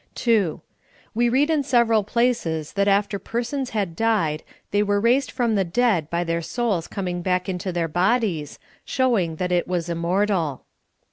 [0.15, 0.61] //.
[1.13, 5.63] We read in several places that after persons had died, they were raised from the
[5.63, 10.65] dead by their souls coming back into their bodies, showing that it was immortal.